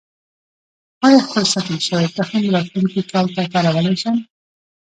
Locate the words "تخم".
2.17-2.41